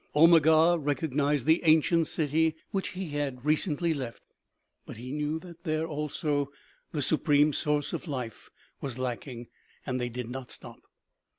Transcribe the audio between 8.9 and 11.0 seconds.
lacking, and they did not stop.